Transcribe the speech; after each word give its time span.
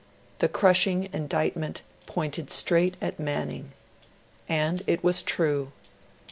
The 0.39 0.49
crushing 0.49 1.09
indictment 1.13 1.83
pointed 2.07 2.49
straight 2.49 2.97
at 3.01 3.19
Manning. 3.19 3.73
And 4.49 4.81
it 4.87 5.03
was 5.03 5.21
true. 5.21 5.71